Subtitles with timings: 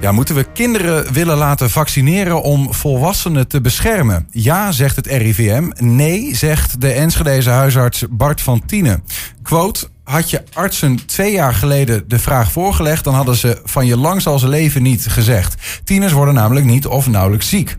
[0.00, 4.28] Ja, moeten we kinderen willen laten vaccineren om volwassenen te beschermen?
[4.30, 5.70] Ja, zegt het RIVM.
[5.76, 9.04] Nee, zegt de Enschedeze huisarts Bart van Tienen.
[9.42, 13.04] Quote, had je artsen twee jaar geleden de vraag voorgelegd...
[13.04, 15.80] dan hadden ze van je lang zal ze leven niet gezegd.
[15.84, 17.76] Tieners worden namelijk niet of nauwelijks ziek.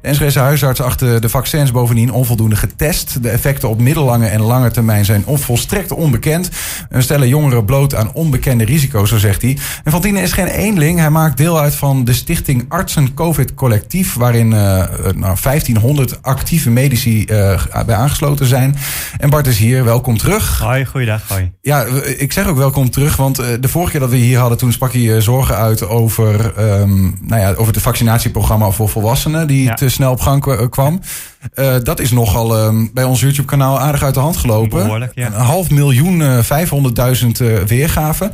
[0.00, 3.22] De Enschedeze huisarts achter de vaccins bovendien onvoldoende getest.
[3.22, 6.50] De effecten op middellange en lange termijn zijn volstrekt onbekend.
[6.88, 9.58] We stellen jongeren bloot aan onbekende risico's, zo zegt hij.
[9.84, 10.98] En Fantine is geen eenling.
[10.98, 14.14] Hij maakt deel uit van de stichting Artsen COVID Collectief...
[14.14, 14.58] waarin uh,
[15.14, 18.76] nou, 1500 actieve medici uh, bij aangesloten zijn.
[19.18, 20.58] En Bart is hier, welkom terug.
[20.58, 21.28] Hoi, goeiedag.
[21.28, 21.52] Hoi.
[21.60, 21.84] Ja,
[22.18, 24.58] ik zeg ook welkom terug, want de vorige keer dat we hier hadden...
[24.58, 29.46] toen sprak je zorgen uit over, um, nou ja, over het vaccinatieprogramma voor volwassenen...
[29.46, 29.74] die ja.
[29.90, 31.00] Te snel op gang kwam.
[31.54, 35.10] Uh, dat is nogal uh, bij ons YouTube-kanaal aardig uit de hand gelopen.
[35.14, 35.26] Ja.
[35.26, 38.32] Een half miljoen, uh, 500.000 weergaven.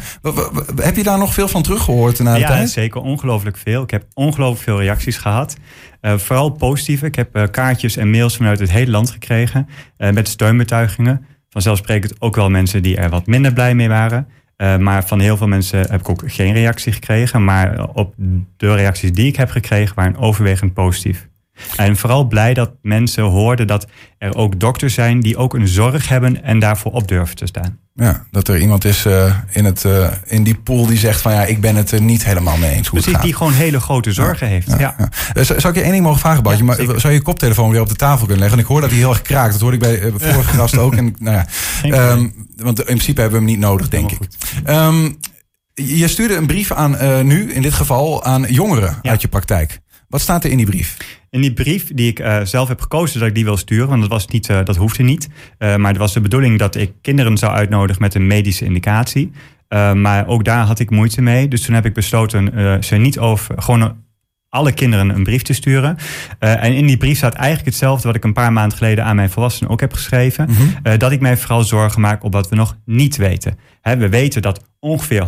[0.77, 2.61] Heb je daar nog veel van teruggehoord na de ja, tijd?
[2.61, 3.01] Ja, zeker.
[3.01, 3.83] Ongelooflijk veel.
[3.83, 5.57] Ik heb ongelooflijk veel reacties gehad.
[6.01, 7.07] vooral positieve.
[7.07, 9.69] Ik heb kaartjes en mails vanuit het hele land gekregen.
[9.97, 11.27] met steunbetuigingen.
[11.49, 14.29] Vanzelfsprekend ook wel mensen die er wat minder blij mee waren.
[14.57, 17.45] Uh, maar van heel veel mensen heb ik ook geen reactie gekregen.
[17.45, 18.15] Maar op
[18.57, 21.29] de reacties die ik heb gekregen waren overwegend positief.
[21.77, 23.87] En vooral blij dat mensen hoorden dat
[24.19, 27.79] er ook dokters zijn die ook een zorg hebben en daarvoor op durven te staan.
[27.95, 31.33] Ja, dat er iemand is uh, in, het, uh, in die pool die zegt van
[31.33, 33.25] ja, ik ben het er niet helemaal mee eens hoe Precies, het gaat.
[33.25, 34.71] die gewoon hele grote zorgen ja, heeft.
[34.71, 35.09] Ja, ja.
[35.35, 35.45] ja.
[35.45, 36.65] Zou ik je één ding mogen vragen, Bartje?
[36.65, 38.59] maar zou je je koptelefoon weer op de tafel kunnen leggen?
[38.59, 39.53] En ik hoor dat hij heel erg kraakt.
[39.53, 40.95] Dat hoorde ik bij de vorige gast ook.
[40.95, 41.37] En, nou
[41.83, 44.19] ja, um, want in principe hebben we hem niet nodig, denk ik.
[44.69, 45.19] Um,
[45.75, 49.81] je stuurde een brief aan uh, nu, in dit geval, aan jongeren uit je praktijk.
[50.09, 50.97] Wat staat er in die brief?
[51.37, 54.01] In die brief die ik uh, zelf heb gekozen dat ik die wil sturen, want
[54.01, 55.29] dat, was niet, uh, dat hoefde niet.
[55.59, 59.31] Uh, maar het was de bedoeling dat ik kinderen zou uitnodigen met een medische indicatie.
[59.95, 61.49] maar ook daar had ik moeite mee.
[61.49, 63.97] Dus toen heb ik besloten ze niet over, gewoon
[64.49, 65.97] alle kinderen een brief te sturen.
[66.41, 69.17] Uh, en in die brief staat eigenlijk hetzelfde wat ik een paar maanden geleden aan
[69.17, 70.47] mijn volwassenen ook heb geschreven.
[70.49, 70.75] Mm -hmm.
[70.83, 73.59] uh, dat ik mij vooral zorgen maak op wat we nog niet weten.
[73.81, 75.27] He, we weten dat ongeveer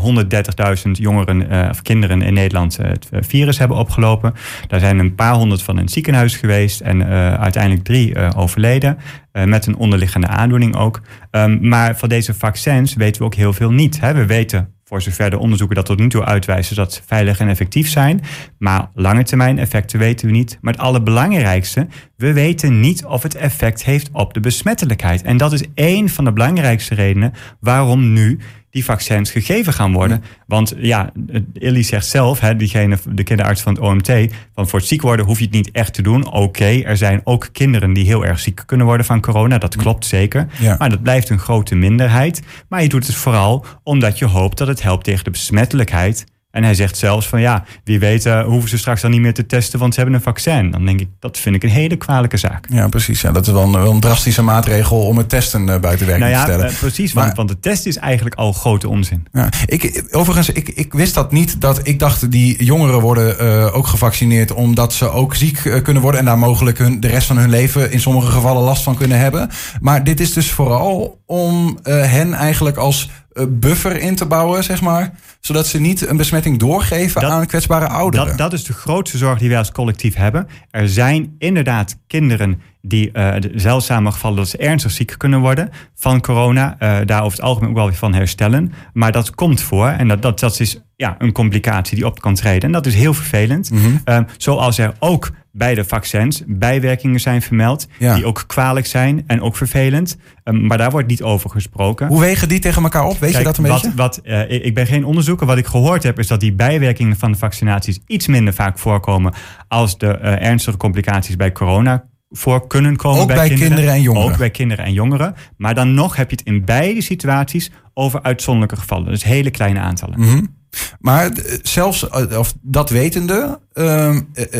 [0.85, 4.35] 130.000 jongeren uh, of kinderen in Nederland het virus hebben opgelopen.
[4.67, 7.05] Daar zijn een paar honderd van in het ziekenhuis geweest en
[7.39, 8.99] uiteindelijk drie overleden.
[9.33, 11.01] met een onderliggende aandoening ook.
[11.31, 14.01] Um, maar van deze vaccins weten we ook heel veel niet.
[14.01, 17.41] He, we weten voor zover de onderzoeken dat tot nu toe uitwijzen dat ze veilig
[17.41, 18.21] en effectief zijn.
[18.59, 20.59] Maar lange termijn effecten weten we niet.
[20.61, 25.23] Maar het allerbelangrijkste, we weten niet of het effect heeft op de besmettelijkheid.
[25.23, 28.39] En dat is één van de belangrijkste redenen waarom nu
[28.71, 30.23] die vaccins gegeven gaan worden.
[30.47, 31.13] Want ja,
[31.53, 35.27] Illy zegt zelf, hè, diegene, de kinderarts van het OMT, van voor het ziek worden
[35.27, 36.27] hoef je het niet echt te doen.
[36.27, 39.59] Oké, okay, er zijn ook kinderen die heel erg ziek kunnen worden van corona.
[39.59, 40.47] Dat klopt zeker.
[40.59, 40.77] Ja.
[40.79, 42.43] Maar dat blijft een grote minderheid.
[42.69, 46.25] Maar je doet het vooral omdat je hoopt dat het helpt tegen de besmettelijkheid.
[46.59, 49.35] En hij zegt zelfs van ja, wie weet uh, hoeven ze straks dan niet meer
[49.35, 50.71] te testen, want ze hebben een vaccin.
[50.71, 52.67] Dan denk ik, dat vind ik een hele kwalijke zaak.
[52.71, 53.21] Ja, precies.
[53.21, 56.31] Ja, dat is wel een, wel een drastische maatregel om het testen uh, buiten werking
[56.31, 56.71] nou ja, te stellen.
[56.71, 59.27] Uh, precies, maar, want, want de test is eigenlijk al grote onzin.
[59.33, 61.61] Ja, ik, overigens, ik, ik wist dat niet.
[61.61, 66.27] Dat ik dacht, die jongeren worden ook gevaccineerd omdat ze ook ziek kunnen worden en
[66.27, 69.51] daar mogelijk hun, de rest van hun leven in sommige gevallen last van kunnen hebben.
[69.81, 73.11] Maar dit is dus vooral om hen eigenlijk als
[73.49, 75.13] buffer in te bouwen, zeg maar.
[75.41, 78.27] Zodat ze niet een besmetting doorgeven dat, aan kwetsbare ouderen.
[78.27, 80.49] Dat, dat is de grootste zorg die wij als collectief hebben.
[80.71, 86.21] Er zijn inderdaad kinderen die uh, zeldzame gevallen dat ze ernstig ziek kunnen worden van
[86.21, 86.77] corona.
[86.79, 88.73] Uh, daar over het algemeen ook wel weer van herstellen.
[88.93, 92.35] Maar dat komt voor en dat, dat, dat is ja, een complicatie die op kan
[92.35, 92.63] treden.
[92.63, 93.71] En dat is heel vervelend.
[93.71, 93.81] Mhm.
[93.81, 94.15] Mm -hmm.
[94.15, 97.87] uh, zoals er ook bij de vaccins bijwerkingen zijn vermeld.
[97.99, 98.15] Ja.
[98.15, 100.17] Die ook kwalijk zijn en ook vervelend.
[100.45, 102.07] Um, maar daar wordt niet over gesproken.
[102.07, 103.19] Hoe wegen die tegen elkaar op?
[103.19, 103.97] Weet Kijk, je dat een wat, beetje?
[103.97, 105.47] Wat, uh, ik ben geen onderzoeker.
[105.47, 109.33] Wat ik gehoord heb is dat die bijwerkingen van de vaccinaties iets minder vaak voorkomen
[109.69, 114.03] als de uh, ernstige complicaties bij corona voor kunnen komen Ook bij, bij kinderen en
[114.03, 114.31] jongeren.
[114.31, 115.35] Ook bij kinderen en jongeren.
[115.57, 119.09] Maar dan nog heb je het in beide situaties over uitzonderlijke gevallen.
[119.11, 120.21] Dus hele kleine aantallen.
[120.21, 120.57] Mm -hmm.
[120.99, 121.31] Maar
[121.63, 124.17] zelfs of dat wetende, uh,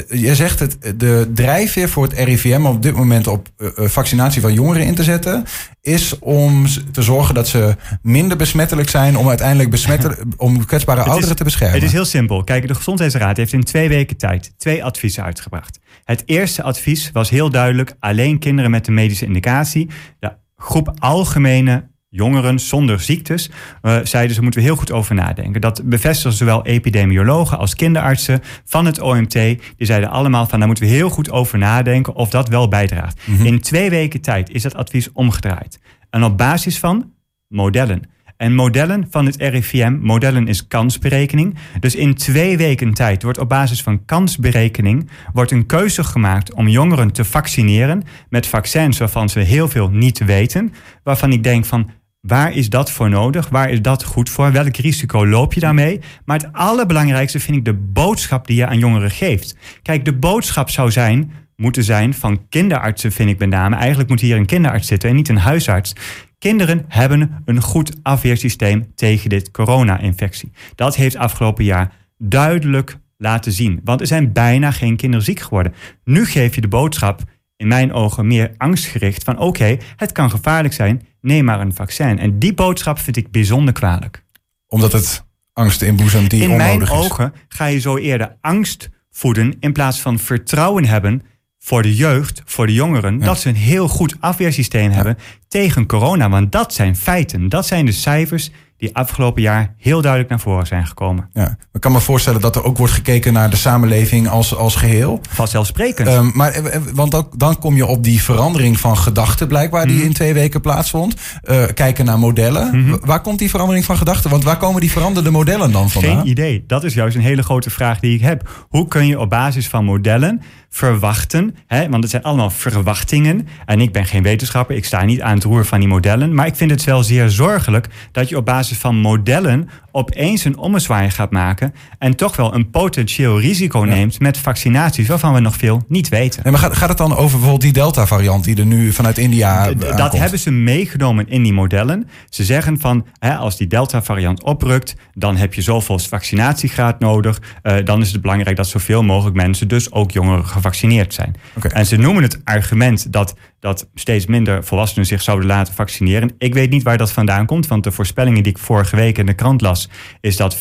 [0.09, 4.87] je zegt het, de drijfveer voor het RIVM op dit moment op vaccinatie van jongeren
[4.87, 5.45] in te zetten,
[5.81, 11.31] is om te zorgen dat ze minder besmettelijk zijn om uiteindelijk besmettelijk, om kwetsbare ouderen
[11.31, 11.75] is, te beschermen.
[11.75, 12.45] Het is heel simpel.
[12.45, 15.79] Kijk, de Gezondheidsraad heeft in twee weken tijd twee adviezen uitgebracht.
[16.05, 19.89] Het eerste advies was heel duidelijk: alleen kinderen met een medische indicatie.
[20.19, 23.51] De groep algemene jongeren zonder ziektes,
[23.83, 25.61] uh, zeiden ze, moeten we heel goed over nadenken.
[25.61, 29.33] Dat bevestigen zowel epidemiologen als kinderartsen van het OMT.
[29.33, 33.21] Die zeiden allemaal van, daar moeten we heel goed over nadenken of dat wel bijdraagt.
[33.21, 33.31] Mhm.
[33.31, 33.47] Mm -hmm.
[33.47, 35.81] In twee weken tijd is dat advies omgedraaid.
[36.11, 37.13] En op basis van
[37.49, 38.03] modellen.
[38.39, 41.55] En modellen van het RIVM, modellen is kansberekening.
[41.81, 46.69] Dus in twee weken tijd wordt op basis van kansberekening wordt een keuze gemaakt om
[46.69, 50.73] jongeren te vaccineren met vaccins waarvan ze heel veel niet weten.
[51.03, 51.91] Waarvan ik denk van
[52.21, 53.49] Waar is dat voor nodig?
[53.49, 54.53] Waar is dat goed voor?
[54.53, 56.01] Welk risico loop je daarmee?
[56.25, 59.57] Maar het allerbelangrijkste vind ik de boodschap die je aan jongeren geeft.
[59.83, 63.77] Kijk, de boodschap zou zijn, moeten zijn van kinderartsen, vind ik met name.
[63.77, 65.93] Eigenlijk moet hier een kinderarts zitten en niet een huisarts.
[66.39, 70.53] Kinderen hebben een goed afweersysteem tegen dit corona-infectie.
[70.75, 73.81] Dat heeft afgelopen jaar duidelijk laten zien.
[73.85, 75.75] Want er zijn bijna geen kinderen ziek geworden.
[76.05, 77.23] Nu geef je de boodschap,
[77.59, 82.19] in mijn ogen, meer angstgericht van oké, het kan gevaarlijk zijn, neem maar een vaccin.
[82.19, 84.25] En die boodschap vind ik bijzonder kwalijk.
[84.67, 86.89] Omdat het angst inboezemt die in onnodig is.
[86.89, 91.23] In mijn ogen ga je zo eerder angst voeden in plaats van vertrouwen hebben
[91.59, 95.19] voor de jeugd, voor de jongeren, dat ze een heel goed afweersysteem hebben
[95.49, 96.29] tegen corona.
[96.29, 100.67] Want dat zijn feiten, dat zijn de cijfers die afgelopen jaar heel duidelijk naar voren
[100.67, 101.29] zijn gekomen.
[101.33, 104.77] Ja, ik kan me voorstellen dat er ook wordt gekeken naar de samenleving als, als
[104.77, 105.21] geheel.
[105.31, 106.09] Vanzelfsprekend.
[106.09, 109.87] Um, maar, eh, eh, want dan, dan kom je op die verandering van gedachten blijkbaar
[109.87, 110.07] die mhm.
[110.07, 111.15] in twee weken plaatsvond.
[111.45, 112.85] Uh, kijken naar modellen.
[112.85, 112.97] Mhm.
[113.05, 114.31] Waar komt die verandering van gedachten?
[114.31, 116.19] Want waar komen die veranderde modellen dan vandaan?
[116.19, 116.65] Geen idee.
[116.67, 118.67] Dat is juist een hele grote vraag die ik heb.
[118.69, 121.57] Hoe kun je op basis van modellen verwachten.
[121.67, 123.49] Hè, want het zijn allemaal verwachtingen.
[123.67, 126.35] En ik ben geen wetenschapper, ik sta niet aan het roer van die modellen.
[126.35, 129.69] Maar ik vind het wel zeer zorgelijk dat je op basis van modellen
[129.99, 135.35] opeens een ommezwaai gaat maken en toch wel een potentieel risico neemt met vaccinaties waarvan
[135.35, 136.45] we nog veel niet weten.
[136.45, 139.73] En maar gaat, gaat het dan over bijvoorbeeld die Delta-variant die er nu vanuit India.
[139.73, 142.09] Dat hebben ze meegenomen in die modellen.
[142.29, 147.41] Ze zeggen van hè, als die Delta-variant oprukt, dan heb je zoveel vaccinatiegraad nodig.
[147.63, 151.35] Uh, dan is het belangrijk dat zoveel mogelijk mensen, dus ook jongeren, gevaccineerd zijn.
[151.73, 156.33] En ze noemen het argument dat dat steeds minder volwassenen zich zouden laten vaccineren.
[156.39, 159.27] Ik weet niet waar dat vandaan komt, want de voorspellingen die ik vorige week in
[159.27, 159.88] de krant las,
[160.21, 160.61] is dat 85%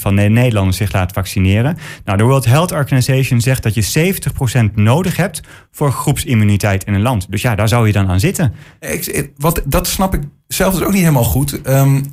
[0.00, 1.76] van de Nederlanders zich laat vaccineren.
[2.04, 4.14] Nou, de World Health Organization zegt dat je
[4.70, 5.40] 70% nodig hebt
[5.70, 7.30] voor groepsimmuniteit in een land.
[7.30, 8.54] Dus ja, daar zou je dan aan zitten.
[8.80, 11.68] Ik, wat, dat snap ik zelf dus ook niet helemaal goed.
[11.68, 12.04] Um,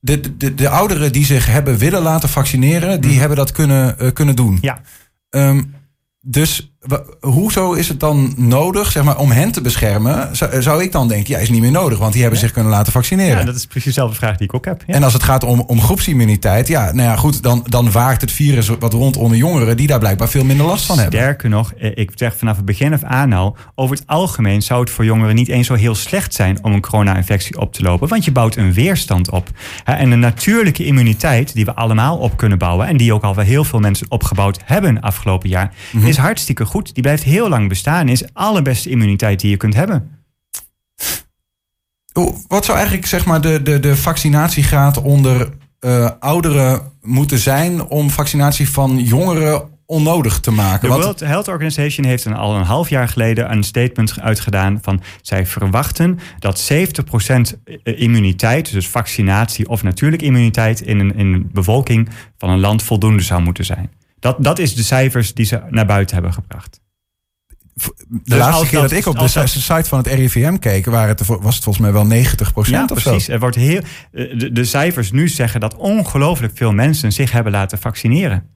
[0.00, 3.18] de, de, de ouderen die zich hebben willen laten vaccineren, die hmm.
[3.18, 4.58] hebben dat kunnen, uh, kunnen doen.
[4.60, 4.80] Ja.
[5.30, 5.74] Um,
[6.20, 6.75] dus
[7.20, 10.28] hoezo is het dan nodig, zeg maar, om hen te beschermen?
[10.62, 12.92] Zou, ik dan denken, ja, is niet meer nodig, want die hebben zich kunnen laten
[12.92, 13.38] vaccineren.
[13.38, 14.82] Ja, dat is precies dezelfde vraag die ik ook heb.
[14.86, 14.94] Ja.
[14.94, 18.32] En als het gaat om, om groepsimmuniteit, ja, nou ja, goed, dan, dan waakt het
[18.32, 21.20] virus wat rond onder jongeren die daar blijkbaar veel minder last van hebben.
[21.20, 24.80] Sterker nog, eh, ik zeg vanaf het begin af aan al, over het algemeen zou
[24.80, 28.08] het voor jongeren niet eens zo heel slecht zijn om een corona-infectie op te lopen,
[28.08, 29.48] want je bouwt een weerstand op.
[29.84, 33.44] En een natuurlijke immuniteit die we allemaal op kunnen bouwen en die ook al wel
[33.44, 36.06] heel veel mensen opgebouwd hebben afgelopen jaar, mhm.
[36.06, 38.08] is hartstikke goed die blijft heel lang bestaan.
[38.08, 40.10] Is de allerbeste immuniteit die je kunt hebben.
[42.48, 45.48] Wat zou eigenlijk zeg maar, de, de, de vaccinatiegraad onder
[45.80, 50.90] uh, ouderen moeten zijn om vaccinatie van jongeren onnodig te maken?
[50.90, 55.02] De World Health Organization heeft een, al een half jaar geleden een statement uitgedaan van
[55.22, 62.08] zij verwachten dat 70% immuniteit, dus vaccinatie of natuurlijk immuniteit in een, in een bevolking
[62.38, 63.90] van een land voldoende zou moeten zijn.
[64.26, 66.80] Dat, dat is de cijfers die ze naar buiten hebben gebracht.
[67.74, 71.26] De dus laatste keer dat, ik op de site van het RIVM keek, waren het,
[71.26, 73.28] was het volgens mij wel 90 procent ja, precies.
[73.28, 73.80] Er wordt heel,
[74.12, 78.55] eh, de, de cijfers nu zeggen dat ongelooflijk veel mensen zich hebben laten vaccineren.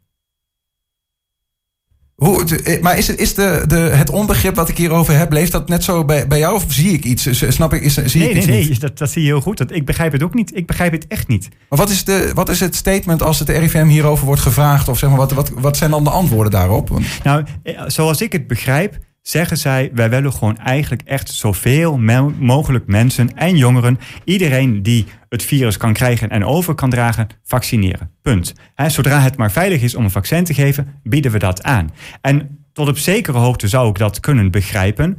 [2.21, 5.53] Hoe, eh, maar is, het, is de, de, het onbegrip wat ik hierover heb, leeft
[5.53, 7.29] dat net zo bij, bij jou of zie ik iets?
[7.49, 7.83] Snap ik?
[7.83, 9.59] Is, zie nee, ik nee, nee, dat, dat zie je heel goed.
[9.59, 10.57] Dat, ik begrijp het ook niet.
[10.57, 11.49] Ik begrijp het echt niet.
[11.69, 14.89] Maar wat is, de, wat is het statement als het RIVM hierover wordt gevraagd?
[14.89, 17.01] Of zeg maar, wat, wat, wat zijn dan de antwoorden daarop?
[17.23, 18.99] Nou, eh, zoals ik het begrijp,
[19.31, 21.99] zeggen zij: wij willen gewoon eigenlijk echt zoveel
[22.39, 28.11] mogelijk mensen en jongeren, iedereen die het virus kan krijgen en over kan dragen, vaccineren.
[28.23, 28.55] Punt.
[28.87, 31.91] zodra het maar veilig is om een vaccin te geven, bieden we dat aan.
[32.21, 35.19] En tot op zekere hoogte zou ik dat kunnen begrijpen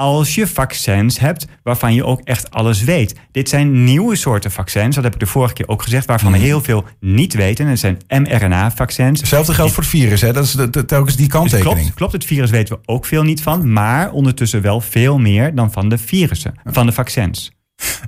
[0.00, 3.14] als je vaccins hebt waarvan je ook echt alles weet.
[3.32, 6.36] Dit zijn nieuwe soorten vaccins, dat heb ik de vorige keer ook gezegd, waarvan we
[6.36, 6.46] mhm.
[6.46, 7.66] heel veel niet weten.
[7.66, 9.20] Het zijn mRNA-vaccins.
[9.20, 10.32] Hetzelfde geldt voor het virus, hè?
[10.32, 11.76] dat is de, telkens die kanttekening.
[11.76, 15.54] klopt, klopt, het virus weten we ook veel niet van, maar ondertussen wel veel meer
[15.54, 17.50] dan van de virussen, van de vaccins.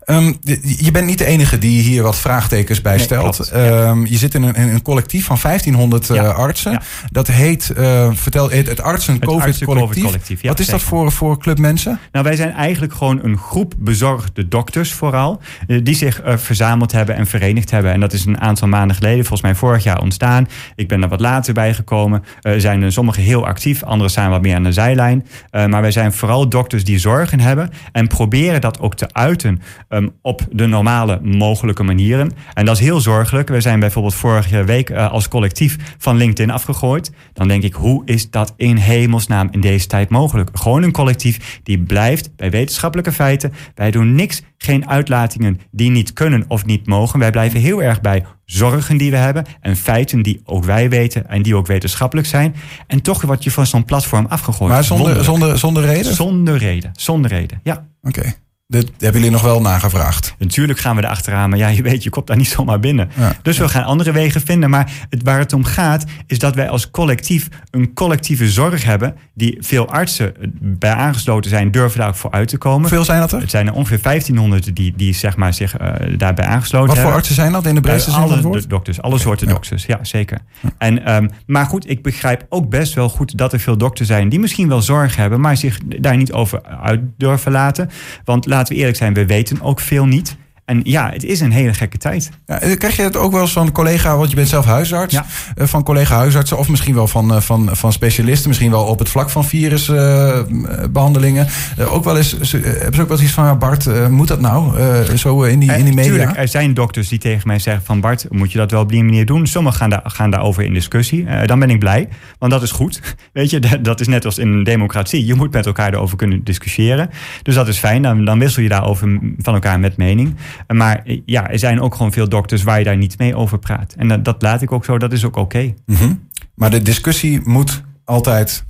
[0.07, 3.53] Um, je bent niet de enige die hier wat vraagtekens bij stelt.
[3.55, 6.73] um, je zit in een, een, collectief van 1500 uh, eh, artsen.
[6.73, 6.83] Ja.
[7.11, 10.43] Dat heet, uh, vertel, het, het Artsen-COVID-collectief.
[10.43, 11.99] wat is dat voor, voor club mensen?
[12.13, 15.41] Nou, wij zijn eigenlijk gewoon een groep bezorgde dokters vooral.
[15.67, 17.93] Uh, die zich verzameld hebben en verenigd hebben.
[17.93, 20.49] En dat is een aantal maanden geleden, volgens mij vorig jaar ontstaan.
[20.75, 22.25] Ik ben er wat later bij gekomen.
[22.57, 25.27] zijn er sommigen heel actief, anderen staan wat meer aan de zijlijn.
[25.51, 27.71] maar wij zijn vooral dokters die zorgen hebben.
[27.93, 32.33] En proberen dat ook te uiten ehm, op de normale mogelijke manieren.
[32.55, 33.49] En dat is heel zorgelijk.
[33.49, 37.13] We zijn bijvoorbeeld vorige week uh, als collectief van LinkedIn afgegooid.
[37.33, 40.51] Dan denk ik, hoe is dat in hemelsnaam in deze tijd mogelijk?
[40.53, 43.53] Gewoon een collectief die blijft bij wetenschappelijke feiten.
[43.75, 47.19] Wij doen niks, geen uitlatingen die niet kunnen of niet mogen.
[47.19, 51.29] Wij blijven heel erg bij zorgen die we hebben en feiten die ook wij weten
[51.29, 52.55] en die ook wetenschappelijk zijn.
[52.87, 54.73] En toch word je van zo'n platform afgegooid.
[54.73, 56.15] Maar zonder, zonder, zonder reden?
[56.15, 57.87] Zonder reden, zonder reden, ja.
[58.03, 58.35] Oké.
[58.73, 60.35] Dit hebben jullie nog wel nagevraagd?
[60.39, 63.11] Natuurlijk gaan we er achteraan, maar ja, je weet, je komt daar niet zomaar binnen.
[63.43, 64.71] Dus we gaan andere wegen vinden.
[64.71, 69.15] Maar het, waar het om gaat, is dat wij als collectief een collectieve zorg hebben.
[69.35, 72.81] die veel artsen bij aangesloten zijn, durven daar ook voor uit te komen.
[72.81, 73.41] Hoeveel zijn dat er?
[73.41, 77.13] Het zijn er ongeveer 1500 die, die zeg maar, zich uh, daarbij aangesloten Wat voor
[77.13, 78.71] artsen zijn dat in de breedste zin het woord?
[78.71, 79.53] dokters, alle soorten ja.
[79.53, 80.39] dokters, ja, zeker.
[80.79, 84.29] En, um, maar goed, ik begrijp ook best wel goed dat er veel dokters zijn
[84.29, 87.91] die misschien wel zorg hebben, maar zich daar niet over uit durven laten.
[88.25, 90.37] Want laten we eerlijk zijn, we weten ook veel niet.
[90.65, 92.31] En ja, het is een hele gekke tijd.
[92.47, 95.25] Ja, krijg je het ook wel eens van collega, want je bent zelf huisarts, ja.
[95.57, 99.31] van collega huisartsen of misschien wel van, van, van specialisten, misschien wel op het vlak
[99.31, 101.47] van virusbehandelingen.
[101.89, 104.81] Ook wel eens, hebben ze ook wel eens iets van, Bart, moet dat nou?
[105.17, 106.11] Zo in die, in die media?
[106.11, 108.89] Tuurlijk, er zijn dokters die tegen mij zeggen van Bart, moet je dat wel op
[108.89, 109.47] die manier doen?
[109.47, 111.27] Sommigen gaan, daar, gaan daarover in discussie.
[111.47, 113.01] dan ben ik blij, want dat is goed.
[113.33, 115.27] Weet je, dat is net als in een democratie.
[115.27, 117.11] Je moet met elkaar erover kunnen discussiëren.
[117.43, 120.35] Dus dat is fijn, dan, dan wissel je daarover van elkaar met mening.
[120.67, 123.95] Maar ja, er zijn ook gewoon veel dokters waar je daar niet mee over praat.
[123.97, 125.41] En dat, dat laat ik ook zo, dat is ook oké.
[125.41, 125.75] Okay.
[125.87, 126.29] Mm -hmm.
[126.55, 128.65] Maar de discussie moet altijd.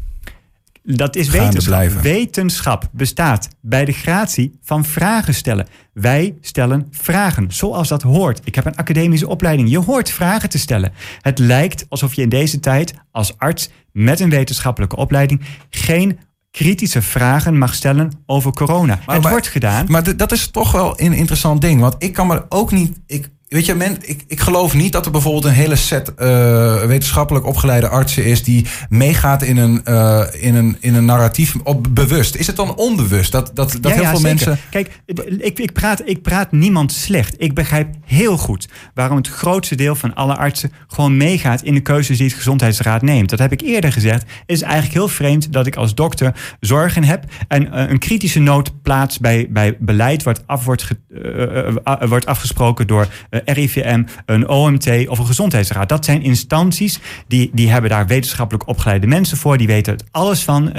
[0.84, 2.02] Dat is wetenschap.
[2.02, 5.66] Wetenschap bestaat bij de gratie van vragen stellen.
[5.92, 8.40] Wij stellen vragen, zoals dat hoort.
[8.44, 9.70] Ik heb een academische opleiding.
[9.70, 10.92] Je hoort vragen te stellen.
[11.20, 16.18] Het lijkt alsof je in deze tijd als arts met een wetenschappelijke opleiding geen
[16.52, 18.98] kritische vragen mag stellen over corona.
[19.06, 19.84] Maar, het maar, wordt gedaan.
[19.88, 21.80] Maar dat is toch wel een interessant ding.
[21.80, 23.00] Want ik kan me ook niet.
[23.06, 26.84] Ik, weet je, men, ik, ik geloof niet dat er bijvoorbeeld een hele set uh,
[26.84, 31.86] wetenschappelijk opgeleide artsen is die meegaat in een, uh, in een, in een narratief op
[31.90, 32.34] bewust.
[32.34, 34.46] Is het dan onbewust dat, dat, dat ja, heel ja, veel zeker.
[34.46, 34.58] mensen.
[34.70, 35.00] Kijk,
[35.38, 37.34] ik, ik, praat, ik praat niemand slecht.
[37.38, 41.80] Ik begrijp heel goed waarom het grootste deel van alle artsen gewoon meegaat in de
[41.80, 43.30] keuzes die het gezondheidsraad neemt.
[43.30, 44.22] Dat heb ik eerder gezegd.
[44.22, 48.40] Het is eigenlijk heel vreemd dat ik als dokter zorgen heb en uh, een kritische
[48.40, 53.06] noot plaats bij, bij beleid wat af wordt, ge, wordt afgesproken door
[53.44, 55.88] RIVM, een OMT of een gezondheidsraad.
[55.88, 59.58] Dat zijn instanties die, die hebben daar wetenschappelijk opgeleide mensen voor.
[59.58, 60.68] Die weten het alles van.
[60.68, 60.72] Uh,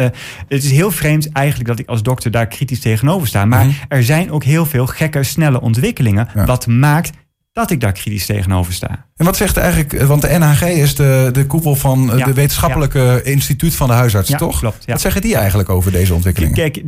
[0.47, 3.45] het is heel vreemd eigenlijk dat ik als dokter daar kritisch tegenover sta.
[3.45, 3.79] Maar mm -hmm.
[3.87, 6.27] er zijn ook heel veel gekke, snelle ontwikkelingen.
[6.35, 6.45] Ja.
[6.45, 7.11] Wat maakt
[7.53, 9.05] dat ik daar kritisch tegenover sta.
[9.17, 12.99] En wat zegt eigenlijk, want de NHG is de, de koepel van ja, de wetenschappelijke
[12.99, 13.19] ja.
[13.19, 14.59] instituut van de huisartsen, ja, toch?
[14.59, 16.55] Klopt, Wat zeggen die eigenlijk over deze ontwikkelingen?
[16.55, 16.83] Kijk,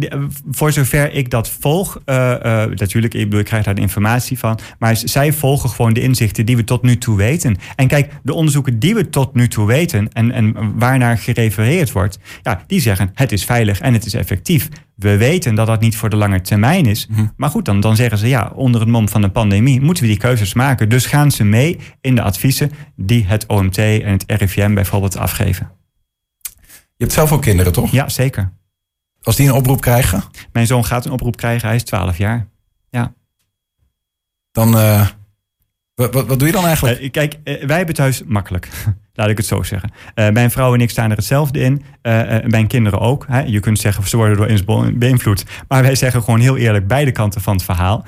[0.51, 4.39] voor zover ik dat volg, uh, uh, natuurlijk, ik bedoel, ik krijg daar de informatie
[4.39, 7.57] van, maar zij volgen gewoon de inzichten die we tot nu toe weten.
[7.75, 12.19] En kijk, de onderzoeken die we tot nu toe weten en, en waarnaar gerefereerd wordt,
[12.41, 14.69] ja, die zeggen het is veilig en het is effectief.
[14.95, 17.07] We weten dat dat niet voor de lange termijn is.
[17.07, 17.25] Mhm.
[17.37, 20.09] Maar goed, dan, dan zeggen ze ja, onder het mom van de pandemie moeten we
[20.09, 20.89] die keuzes maken.
[20.89, 25.71] Dus gaan ze mee in de adviezen die het OMT en het RIVM bijvoorbeeld afgeven.
[26.71, 27.91] Je hebt zelf ook kinderen, toch?
[27.91, 28.53] Ja, zeker.
[29.21, 30.23] Als die een oproep krijgen?
[30.51, 32.47] Mijn zoon gaat een oproep krijgen, hij is 12 jaar.
[32.89, 33.13] Ja.
[34.51, 35.07] Dan, uh,
[35.95, 37.01] wat, wat, doe je dan eigenlijk?
[37.01, 38.69] Uh, kijk, uh, wij hebben thuis makkelijk.
[39.15, 39.91] Laat ik het zo zeggen.
[40.15, 41.83] Uh, mijn vrouw en ik staan er hetzelfde in.
[42.03, 43.25] Uh, mijn kinderen ook.
[43.27, 43.41] Hè.
[43.41, 45.45] Je kunt zeggen, ze worden door eens beïnvloed.
[45.67, 48.05] Maar wij zeggen gewoon heel eerlijk beide kanten van het verhaal.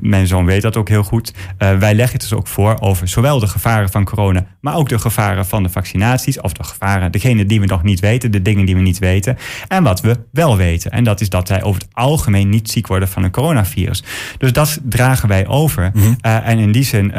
[0.00, 1.34] mijn zoon weet dat ook heel goed.
[1.58, 4.44] wij leggen het dus ook voor over zowel de gevaren van corona...
[4.60, 6.40] maar ook de gevaren van de vaccinaties.
[6.40, 8.30] Of de gevaren, degene die we nog niet weten.
[8.30, 9.36] De dingen die we niet weten.
[9.68, 10.90] En wat we wel weten.
[10.90, 14.04] En dat is dat wij over het algemeen niet ziek worden van een coronavirus.
[14.38, 15.90] Dus dat dragen wij over.
[15.94, 16.06] Mhm.
[16.06, 16.42] Mm -hmm.
[16.42, 17.12] en in die zin,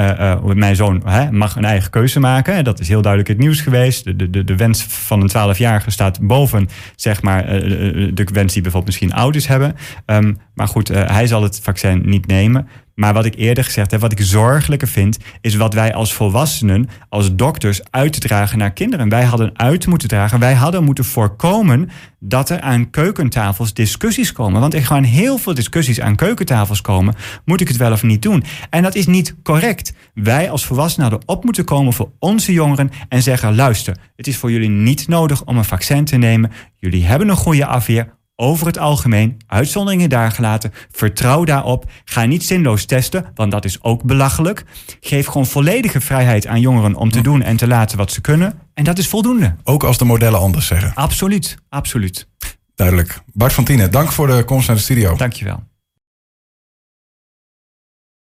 [0.54, 2.64] mijn zoon mag een eigen keuze maken.
[2.64, 4.04] Dat is heel duidelijk het nieuws geweest.
[4.04, 8.86] De, de, de wens van een 12-jarige staat boven zeg maar, de wens die bijvoorbeeld
[8.86, 9.76] misschien ouders hebben.
[10.06, 12.68] Um, maar goed, hij zal het vaccin niet nemen.
[13.00, 16.90] Maar wat ik eerder gezegd heb, wat ik zorgelijker vind, is wat wij als volwassenen,
[17.10, 19.10] als dokters, uit te dragen naar kinderen.
[19.10, 21.90] Wij hadden uit moeten dragen, wij hadden moeten voorkomen
[22.20, 24.62] dat er aan keukentafels discussies komen.
[24.62, 27.16] Want er gaan heel veel discussies aan keukentafels komen.
[27.46, 28.44] Moet ik het wel of niet doen?
[28.70, 29.94] En dat is niet correct.
[30.14, 34.38] Wij als volwassenen hadden op moeten komen voor onze jongeren en zeggen: luister, het is
[34.38, 36.52] voor jullie niet nodig om een vaccin te nemen.
[36.78, 40.74] Jullie hebben een goede afweer over het algemeen, uitzonderingen daar gelaten.
[40.92, 41.86] Vertrouw daarop.
[42.06, 44.64] Ga niet zinloos testen, want dat is ook belachelijk.
[45.00, 48.54] Geef gewoon volledige vrijheid aan jongeren om te doen en te laten wat ze kunnen.
[48.74, 49.56] En dat is voldoende.
[49.64, 50.92] Ook als de modellen anders zeggen.
[50.96, 52.28] Absoluut, absoluut.
[52.76, 53.22] Duidelijk.
[53.34, 55.16] Bart van Tienen, dank voor de komst naar de studio.
[55.16, 55.64] Dankjewel.